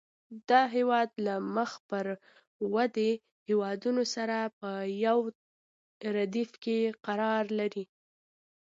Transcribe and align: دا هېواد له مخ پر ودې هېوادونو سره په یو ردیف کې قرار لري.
دا 0.49 0.61
هېواد 0.75 1.09
له 1.25 1.35
مخ 1.55 1.71
پر 1.89 2.05
ودې 2.73 3.11
هېوادونو 3.47 4.03
سره 4.15 4.37
په 4.59 4.71
یو 5.05 5.17
ردیف 6.15 6.51
کې 6.63 6.77
قرار 7.05 7.43
لري. 7.59 7.83